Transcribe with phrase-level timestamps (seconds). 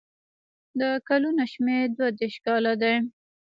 [0.79, 2.95] د کلونو شمېر دوه دېرش کاله دی.